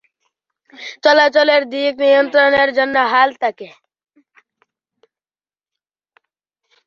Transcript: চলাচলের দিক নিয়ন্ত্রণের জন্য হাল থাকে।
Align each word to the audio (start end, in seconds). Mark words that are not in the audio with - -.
চলাচলের 1.03 1.61
দিক 1.71 1.93
নিয়ন্ত্রণের 2.03 2.69
জন্য 2.77 2.95
হাল 3.11 3.29
থাকে। 3.43 3.69